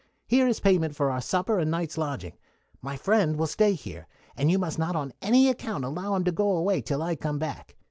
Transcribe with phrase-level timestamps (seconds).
[0.25, 2.33] Here is payment for our supper and night's lodging.
[2.81, 6.31] My friend will stay here, and you must not on any account allow him to
[6.31, 7.75] go away till I come back.